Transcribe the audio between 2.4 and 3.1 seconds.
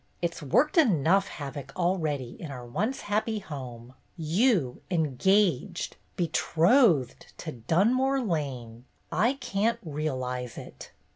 in our once